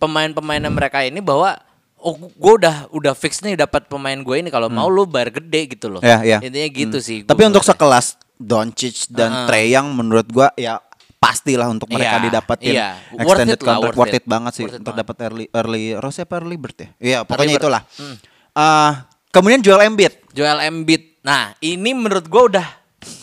[0.04, 1.56] pemain-pemainnya mereka ini bahwa
[2.04, 5.80] oh gue udah udah fix nih dapat pemain gue ini kalau mau lu bayar gede
[5.80, 6.04] gitu loh.
[6.04, 6.20] Hmm.
[6.24, 6.38] Ya, ya.
[6.44, 7.24] Intinya gitu sih.
[7.24, 9.48] Tapi gua untuk sekelas Doncic dan Heeh.
[9.48, 10.84] Trae Young menurut gua ya
[11.24, 12.90] pastilah untuk mereka Iya, didapetin iya.
[13.16, 14.26] Worth extended it lah, contract worth worth it, it.
[14.28, 16.88] banget sih Worth it untuk dapat early early Rose apa early bird ya.
[17.00, 17.64] Iya, pokoknya bird.
[17.64, 17.82] itulah.
[17.96, 18.16] Hmm.
[18.52, 20.14] Ah, kemudian Joel Embiid.
[20.36, 21.24] Joel Embiid.
[21.24, 22.68] Nah, ini menurut gue udah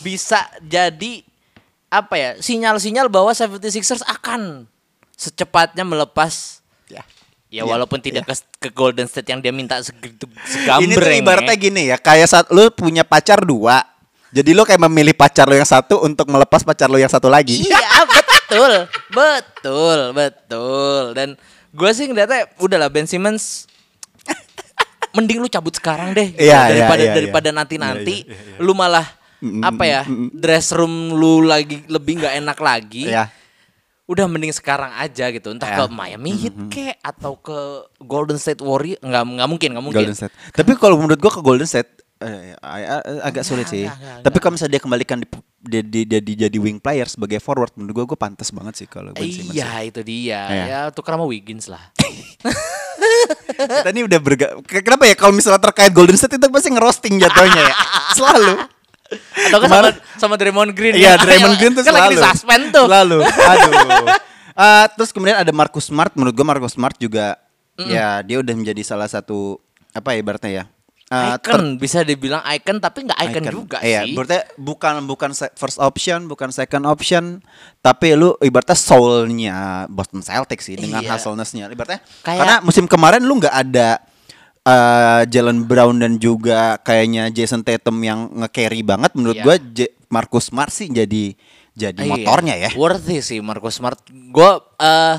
[0.01, 1.21] bisa jadi
[1.93, 2.29] apa ya?
[2.41, 4.65] Sinyal-sinyal bahwa 76ers akan
[5.13, 6.60] secepatnya melepas
[7.51, 7.61] Ya.
[7.61, 11.19] Ya Iya, walaupun tidak ke, ke Golden State yang dia minta segitu Ini tuh segambreng.
[11.19, 11.59] ibaratnya ya.
[11.59, 13.83] gini ya, kayak saat lu punya pacar dua.
[14.31, 17.59] Jadi lu kayak memilih pacar lu yang satu untuk melepas pacar lu yang satu lagi.
[17.59, 17.83] Iya
[18.15, 18.71] betul,
[19.11, 21.03] betul, betul.
[21.11, 21.35] Dan
[21.75, 23.67] gue sih ngeliatnya udahlah Ben Simmons
[25.11, 26.47] mending lu cabut sekarang deh gitu.
[26.47, 27.15] Iya, iya, daripada iya, iya.
[27.19, 28.15] daripada nanti-nanti
[28.63, 29.03] lu malah
[29.41, 33.11] apa ya dress room lu lagi lebih nggak enak lagi.
[33.11, 33.27] Iya.
[34.11, 35.47] Udah mending sekarang aja gitu.
[35.49, 35.77] Entah Iya.
[35.79, 37.55] ke Miami Heat kek atau ke
[37.97, 39.99] Golden State Warrior nggak nggak mungkin nggak mungkin.
[40.03, 40.35] Golden State.
[40.51, 43.81] Tapi kalau menurut gua ke Golden State eh, ag- ag- agak sulit sih.
[43.81, 47.39] enggak, enggak, Tapi kalau misalnya dia kembalikan di, di, di- jadi jadi wing player sebagai
[47.39, 49.55] forward, menurut gua gua pantas banget sih kalau Ben Simmons.
[49.55, 50.41] Iya itu dia.
[50.45, 50.63] Iya.
[50.67, 51.81] Ya tukar sama Wiggins lah.
[53.51, 57.61] Kita ini udah berga Kenapa ya kalau misalnya terkait Golden State itu pasti ngerosting jatuhnya
[57.63, 57.75] ya.
[58.17, 58.53] Selalu.
[59.51, 60.95] Atau kan sama, sama Draymond Green.
[60.95, 61.21] Iya, ya.
[61.21, 62.07] Draymond Green tuh kan selalu.
[62.07, 62.85] lagi di suspend tuh.
[62.87, 63.17] Selalu.
[63.51, 64.05] Aduh.
[64.51, 66.11] Eh, terus kemudian ada Marcus Smart.
[66.15, 67.35] Menurut gua Marcus Smart juga
[67.81, 69.57] ya dia udah menjadi salah satu
[69.89, 70.65] apa ya ibaratnya ya?
[71.11, 74.15] ter- icon bisa dibilang icon tapi nggak icon, juga iya, sih.
[74.15, 77.43] Berarti bukan bukan first option, bukan second option,
[77.83, 79.57] tapi lu ibaratnya soulnya
[79.91, 81.19] Boston Celtics sih dengan Iya.
[81.67, 83.99] Ibaratnya Kayak- karena musim kemarin lu nggak ada
[84.63, 89.43] eh, Jalen Brown dan juga kayaknya Jason Tatum yang nge-carry banget menurut Iya.
[89.43, 91.33] gua J- Marcus Smart sih jadi
[91.71, 92.09] jadi Iya.
[92.09, 92.69] motornya ya.
[92.73, 93.97] Worthy sih Marcus Smart.
[94.07, 95.17] Gue eh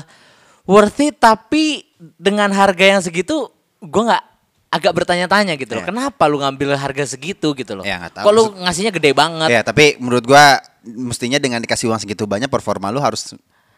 [0.63, 4.23] worthy tapi dengan harga yang segitu gue nggak
[4.69, 5.81] agak bertanya-tanya gitu loh.
[5.81, 5.89] Iya.
[5.89, 7.83] Kenapa lu ngambil harga segitu gitu loh?
[7.83, 8.25] Ya, nggak tahu.
[8.25, 9.49] Kok lu ngasihnya gede banget?
[9.49, 13.37] Ya, tapi menurut gua mestinya dengan dikasih uang segitu banyak performa lu harus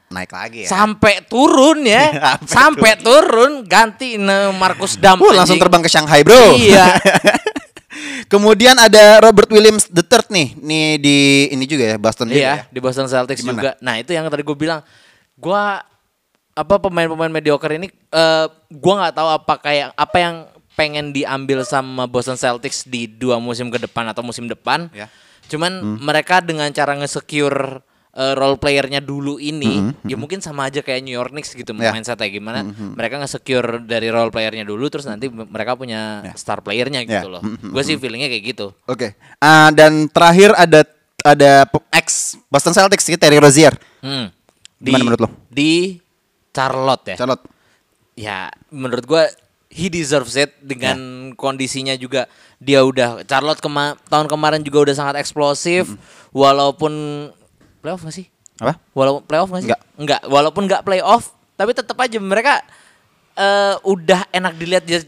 [0.10, 0.70] naik lagi ya.
[0.70, 2.14] Sampai turun ya.
[2.46, 5.18] Sampai Sampai turun ganti ne Marcus Dam.
[5.20, 6.56] Wah, langsung terbang ke Shanghai, Bro.
[6.56, 6.96] Iya.
[8.32, 11.18] Kemudian ada Robert Williams the third nih, nih di
[11.54, 12.58] ini juga ya Boston juga Iya, ya.
[12.74, 13.62] di Boston Celtics Gimana?
[13.62, 13.72] juga.
[13.80, 14.82] Nah, itu yang tadi gue bilang.
[15.36, 15.84] Gua
[16.56, 20.36] apa pemain-pemain mediocre ini eh gua nggak tahu apa kayak apa yang
[20.76, 24.88] pengen diambil sama Boston Celtics di dua musim ke depan atau musim depan.
[24.96, 25.12] Ya.
[25.52, 27.80] Cuman mereka dengan cara nge-secure
[28.16, 31.92] eh, role playernya dulu ini, ya mungkin sama aja kayak New York Knicks gitu Ya.
[31.92, 32.64] mindsetnya gimana.
[32.64, 37.20] Mereka nge-secure dari role playernya dulu, terus nanti mereka punya star playernya Ya.
[37.20, 37.44] gitu loh.
[37.44, 38.72] Gue sih feelingnya kayak gitu.
[38.88, 39.20] Oke.
[39.38, 40.88] Ah, dan terakhir ada
[41.26, 43.76] ada ex Boston Celtics sih Terry Rozier.
[44.00, 44.32] Hmm.
[44.80, 45.30] Gimana menurut lo?
[45.52, 46.00] Di
[46.52, 47.18] Charlotte ya.
[47.20, 47.44] Charlotte.
[48.16, 49.28] Ya, menurut gua
[49.68, 51.36] he deserves it dengan Ya.
[51.36, 52.32] kondisinya juga
[52.64, 56.00] dia udah Charlotte kema tahun kemarin juga udah sangat eksplosif
[56.32, 56.94] walaupun
[57.86, 58.26] playoff gak sih?
[58.58, 58.82] Apa?
[58.92, 59.70] Walaupun playoff gak sih?
[59.70, 59.82] Nggak.
[59.96, 62.66] Enggak, walaupun nggak playoff tapi tetap aja mereka
[63.34, 65.00] eh udah enak dilihat dia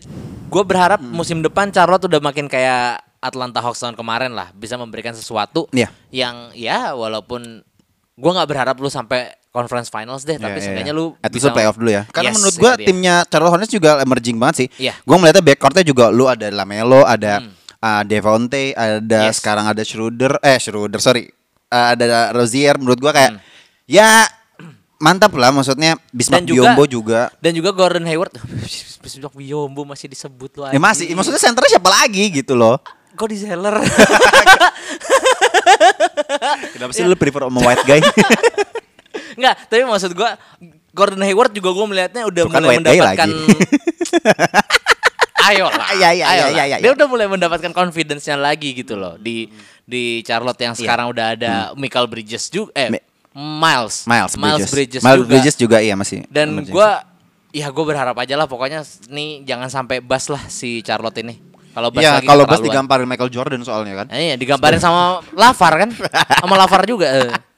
[0.47, 1.11] gue berharap Hmm.
[1.11, 5.89] musim depan Charlotte udah makin kayak Atlanta Hawks tahun kemarin lah bisa memberikan sesuatu Iya.
[6.09, 7.65] yang ya walaupun
[8.13, 10.99] gua nggak berharap lu sampai conference finals deh tapi Ya, ya, seenggaknya ya.
[10.99, 12.03] lu At least playoff dulu ya.
[12.07, 12.87] Karena Yes, menurut itu gua dia.
[12.87, 14.67] timnya Charlotte Hornets juga emerging banget sih.
[14.79, 14.93] Iya.
[15.01, 17.41] Gua melihatnya backcourtnya juga lu ada Lamelo, ada
[17.77, 19.41] ah, Devonte, ada Yes.
[19.41, 21.25] sekarang ada Schroeder, eh Schroeder sorry,
[21.67, 22.75] Ah, ada Rozier.
[22.75, 23.41] Menurut gua kayak Hmm.
[23.83, 24.23] ya
[24.97, 27.21] mantap lah maksudnya Bismarck Dan juga- Biombo juga.
[27.37, 28.33] dan juga Gordon Hayward
[29.03, 32.81] Bismarck Biombo masih disebut loh Ya masih, maksudnya senternya siapa lagi gitu loh.
[33.13, 33.77] kok di seller
[36.71, 38.01] Kenapa sih lu prefer sama white guy?
[39.37, 40.33] Enggak, tapi maksud gua
[40.91, 43.33] Gordon Hayward juga gua melihatnya udah Bukan mulai mendapatkan lagi.
[45.47, 45.87] Ayo lah.
[45.95, 46.51] Iya, iya, ayo iya, lah.
[46.51, 46.77] iya, iya.
[46.83, 49.47] Dia udah mulai mendapatkan confidence-nya lagi gitu loh di
[49.87, 54.69] di Charlotte yang sekarang udah ada Michael Bridges juga eh Mi- Miles Miles Bridges.
[54.69, 55.29] Bridges, Miles juga.
[55.31, 56.27] Bridges juga iya masih.
[56.27, 57.05] Dan gua
[57.55, 61.39] ya gue berharap aja lah pokoknya nih jangan sampai bas lah si Charlotte ini.
[61.71, 64.07] Kalau bas Ya lagi kalau Bas digamparin Michael Jordan soalnya kan.
[64.09, 65.89] Eh, iya, digambarin sama Lavar kan?
[66.41, 67.05] sama Lavar juga.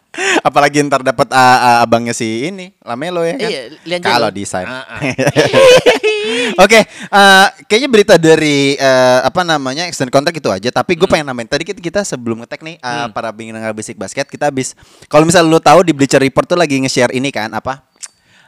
[0.48, 3.50] Apalagi ntar dapat ah, ah, abangnya si ini Lamelo ya kan.
[3.86, 4.66] Iya, Kalau desain.
[4.66, 4.84] Ah.
[6.64, 10.70] Oke, eh, kayaknya berita dari eh, apa namanya extend contract itu aja.
[10.70, 11.14] Tapi gue Hmm.
[11.14, 14.74] pengen nambahin tadi kita, kita sebelum ngetek nih eh, para pendengar basic basket kita habis.
[15.06, 17.86] Kalau misal lu tahu di Bleacher Report tuh lagi nge-share ini kan apa?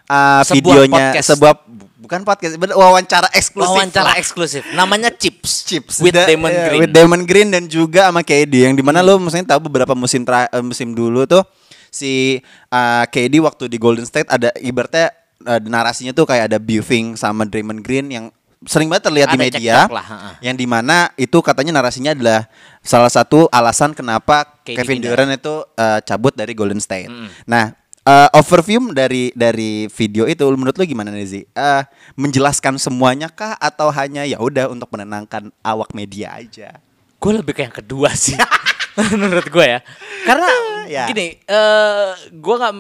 [0.06, 1.28] Eh, Sebuah videonya podcast.
[1.32, 1.54] sebuah
[2.02, 3.70] bukan podcast, bener, wawancara eksklusif.
[3.78, 4.16] Wawancara lah.
[4.18, 4.66] eksklusif.
[4.74, 5.70] Namanya Chips.
[5.70, 6.80] Chips with Da- Damon iya, Green.
[6.82, 10.26] with Damon Green dan juga sama KD yang di mana lo maksudnya tahu beberapa musim
[10.26, 11.46] tra- eh, musim dulu tuh
[11.94, 12.42] si
[12.74, 15.14] uh, KD waktu di Golden State ada ibaratnya
[15.46, 18.26] uh, narasinya tuh kayak ada beefing sama Draymond Green yang
[18.62, 22.46] sering banget terlihat di Ada media cekcok lah, yang di mana itu katanya narasinya adalah
[22.86, 25.02] salah satu alasan kenapa KD Kevin.
[25.02, 27.10] Durant itu eh, cabut dari Golden State.
[27.50, 27.74] Nah,
[28.06, 31.46] eh, overview dari dari video itu menurut lu gimana nih?
[31.46, 31.84] Eh,
[32.18, 36.82] menjelaskan semuanya kah atau hanya ya udah untuk menenangkan awak media aja?
[37.22, 38.38] Gue lebih ke yang kedua sih.
[39.22, 39.80] menurut gue ya.
[40.28, 40.50] Karena
[40.92, 41.08] Ya.
[41.08, 42.76] gini, eh gue nggak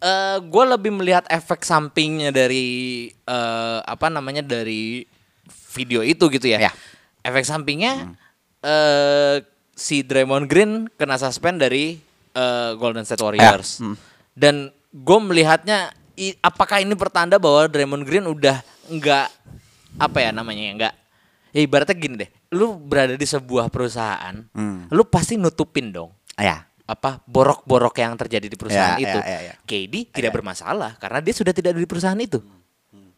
[0.00, 5.04] eh gue lebih melihat efek sampingnya dari eh apa namanya dari
[5.76, 6.70] video itu gitu ya.
[6.70, 6.72] Ya.
[7.20, 8.16] Efek sampingnya
[8.64, 9.44] eh
[9.76, 12.00] si Draymond Green kena suspend dari
[12.32, 13.84] eh, Golden State Warriors.
[13.84, 13.96] Hmm.
[14.40, 14.54] Dan
[14.88, 19.26] gue melihatnya i- apakah ini pertanda bahwa Draymond Green udah nggak
[19.94, 20.94] apa ya namanya ya nggak
[21.50, 22.30] ya ibaratnya gini deh.
[22.50, 24.88] Lu berada di sebuah perusahaan Hmm.
[24.88, 26.10] lu pasti nutupin dong.
[26.34, 26.64] Ya.
[26.90, 29.18] apa borok-borok yang terjadi di perusahaan Ya, itu.
[29.20, 29.54] ya, ya, ya.
[29.62, 32.42] KD tidak bermasalah karena dia sudah tidak ada di perusahaan itu.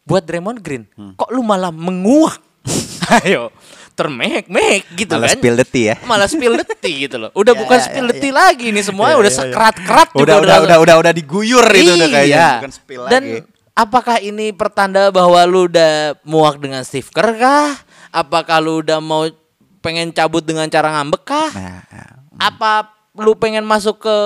[0.04, 0.84] Buat Draymond Green
[1.16, 2.36] kok lu malah menguak?
[3.24, 3.48] Ayo
[3.92, 5.96] termehek-mehek gitu Malah kan spill the tea ya.
[6.02, 8.66] malah spill the tea gitu loh udah Ya, bukan ya, spill ya, the tea lagi
[8.68, 9.40] ini semuanya Ya, udah ya, ya.
[9.44, 12.50] sekerat-kerat juga Udah udah udah udah udah diguyur itu udah kayaknya Iya.
[12.58, 13.38] bukan spill Dan lagi.
[13.72, 17.72] apakah ini pertanda bahwa lu udah muak dengan Steve Kerr kah?
[18.08, 19.24] Apakah lu udah mau
[19.78, 21.48] pengen cabut dengan cara ngambek kah?
[21.50, 22.04] Nah, ya.
[22.38, 24.16] Apa lu pengen masuk ke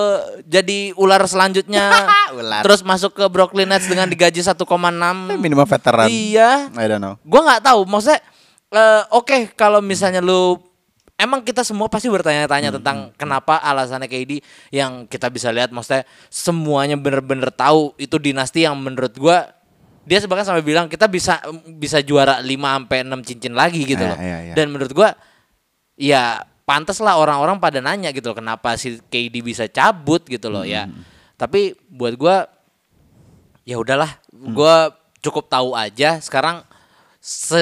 [0.42, 1.90] jadi ular selanjutnya?
[2.32, 2.62] Ular.
[2.62, 4.58] Terus masuk ke Brooklyn Nets dengan digaji 1,6?
[5.36, 6.06] minimal veteran.
[6.06, 6.70] Iya.
[6.70, 7.14] I don't know.
[7.22, 8.18] Gua nggak tahu, maksudnya
[8.68, 10.58] eh, oke kalau misalnya lu
[11.16, 16.04] emang kita semua pasti bertanya-tanya Hmm, tentang kenapa alasannya KD yang kita bisa lihat maksudnya
[16.28, 19.48] semuanya bener-bener tahu itu dinasti yang menurut gua
[20.06, 24.12] dia bahkan sampai bilang kita bisa bisa juara 5 sampai 6 cincin lagi gitu Iya,
[24.14, 24.18] loh.
[24.20, 24.54] iya, iya.
[24.54, 25.18] Dan menurut gua
[25.98, 26.22] ya
[26.62, 30.86] pantas lah orang-orang pada nanya gitu loh kenapa si KD bisa cabut gitu loh ya.
[30.86, 31.02] Hmm.
[31.34, 32.46] Tapi buat gua
[33.64, 34.54] ya udahlah, Hmm.
[34.54, 36.62] gua cukup tahu aja sekarang
[37.26, 37.58] se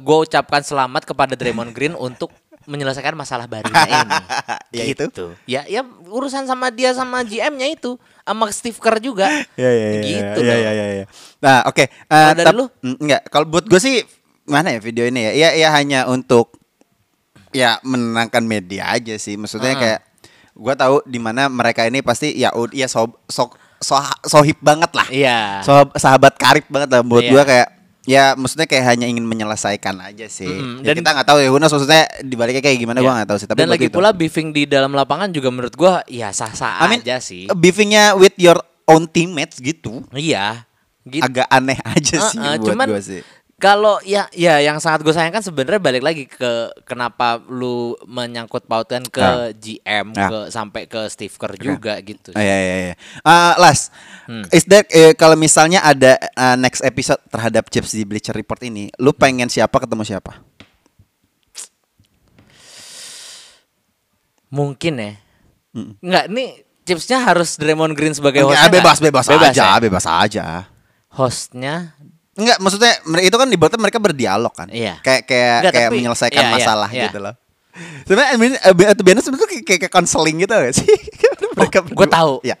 [0.00, 2.32] gua ucapkan selamat kepada Draymond Green untuk
[2.64, 4.16] menyelesaikan masalah barunya ini.
[4.72, 5.04] Ya itu.
[5.12, 5.26] gitu.
[5.44, 9.28] Ya ya urusan sama dia sama GM-nya itu sama Steve Kerr juga.
[9.60, 10.00] Ya ya ya.
[10.00, 11.06] Gitu ya, ya, ya, ya.
[11.44, 11.84] Nah, oke.
[11.84, 12.64] Eh, dari tap- lu?
[12.80, 14.00] Mm, Enggak, kalau buat gue sih
[14.48, 15.32] mana ya video ini ya?
[15.36, 16.56] Ya ya hanya untuk
[17.52, 19.36] ya menenangkan media aja sih.
[19.36, 19.78] Maksudnya Ah.
[19.78, 20.00] kayak
[20.56, 23.92] gua tahu di mana mereka ini pasti ya ya so, so, so
[24.24, 25.04] sohib banget lah.
[25.12, 25.60] Iya.
[25.60, 27.30] So, sahabat karib banget lah buat Iya.
[27.30, 27.68] gua kayak
[28.04, 30.46] ya maksudnya kayak hanya ingin menyelesaikan aja sih.
[30.46, 33.04] Mm-mm, Ya, dan- kita nggak tahu ya Unas maksudnya dibaliknya kayak gimana Iya.
[33.04, 33.48] gua nggak tahu sih.
[33.48, 33.94] Tapi Dan lagi gitu.
[33.94, 37.48] pula beefing di dalam lapangan juga menurut gua ya sah-sah I mean, aja sih.
[37.48, 40.04] beefingnya with your own teammates gitu.
[40.10, 40.68] Iya.
[41.02, 41.20] Gitu.
[41.20, 43.20] Agak aneh aja sih Uh-uh, buat cuman gua sih.
[43.64, 46.52] Kalau ya ya yang sangat gue sayangkan sebenarnya balik lagi ke
[46.84, 49.48] kenapa lu menyangkut pautkan ke Ah.
[49.50, 50.28] GM Ah.
[50.28, 52.36] ke sampai ke Steve Kerr juga gitu.
[52.36, 52.94] Oh, iya, iya, iya.
[53.24, 53.88] Uh, Las,
[54.24, 54.44] Hmm.
[54.50, 58.92] is there, eh, kalau misalnya ada uh, next episode terhadap Chips di Bleacher Report ini,
[59.00, 59.18] lu Hmm.
[59.18, 60.44] pengen siapa ketemu siapa?
[64.48, 65.12] Mungkin ya.
[65.74, 66.44] Enggak, ini
[66.84, 69.06] chipsnya harus Draymond Green sebagai Enggak, hostnya bebas, nggak?
[69.08, 69.80] bebas, aja, ya?
[69.80, 70.46] bebas aja.
[71.10, 71.74] Hostnya
[72.34, 72.92] Enggak, maksudnya
[73.22, 74.66] itu kan dibuatnya mereka berdialog kan.
[74.68, 74.98] Iya.
[75.00, 77.04] Kayak kayak Enggak, kayak tapi- menyelesaikan iya, iya, masalah iya.
[77.06, 77.34] gitu loh.
[78.06, 80.86] Sebenarnya I mean, uh, to be honest, itu kayak kayak konseling gitu gak sih?
[81.58, 82.10] mereka gue berdua.
[82.10, 82.32] tahu.
[82.42, 82.56] Iya.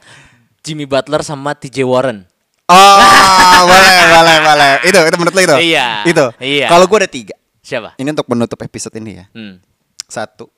[0.64, 2.26] Jimmy Butler sama TJ Warren.
[2.64, 2.96] Oh,
[3.68, 4.72] boleh, boleh, boleh.
[4.88, 5.56] Itu, itu menurut lo itu.
[5.70, 6.26] Iya, Itu.
[6.40, 6.66] iya.
[6.66, 7.36] Kalau gue ada tiga.
[7.60, 7.92] Siapa?
[8.00, 9.26] Ini untuk menutup episode ini ya.
[9.36, 9.60] Hmm.
[10.08, 10.48] Satu,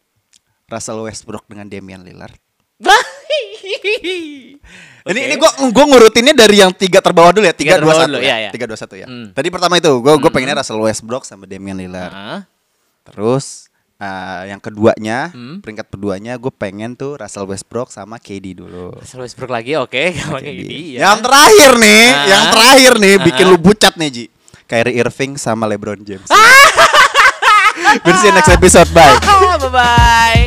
[0.70, 2.38] Russell Westbrook dengan Damian Lillard.
[5.06, 8.26] Ini ini gua gua ngurutinnya dari yang tiga terbawah dulu ya, tiga dua satu ya,
[8.26, 8.50] iya, iya.
[8.50, 9.06] tiga dua satu ya.
[9.06, 9.30] Hmm.
[9.30, 12.10] Tadi pertama itu gua gua pengennya Russell Westbrook sama Damian Lillard.
[12.10, 12.40] Hah?
[13.06, 13.70] Terus
[14.02, 15.62] uh, yang keduanya, Hmm.
[15.62, 18.98] peringkat keduanya gue pengen tuh Russell Westbrook sama KD dulu.
[18.98, 20.60] Russell Westbrook lagi oke, sama kayak KD.
[20.66, 20.78] gini.
[20.98, 21.06] ya.
[21.06, 22.26] Yang terakhir nih, Ah.
[22.26, 23.50] yang terakhir nih bikin Ah.
[23.54, 24.24] lu bucat nih Ji.
[24.66, 26.26] Kyrie Irving sama LeBron James.
[28.02, 28.90] We'll see you next episode.
[28.90, 29.14] Bye.
[29.62, 30.44] Bye bye.